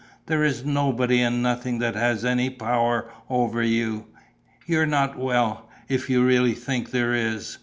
There 0.25 0.43
is 0.43 0.65
nobody 0.65 1.21
and 1.21 1.43
nothing 1.43 1.77
that 1.77 1.93
has 1.93 2.25
any 2.25 2.49
power 2.49 3.07
over 3.29 3.61
you. 3.61 4.07
You're 4.65 4.87
not 4.87 5.15
well, 5.15 5.69
if 5.89 6.09
you 6.09 6.25
really 6.25 6.55
think 6.55 6.89
there 6.89 7.13
is. 7.13 7.59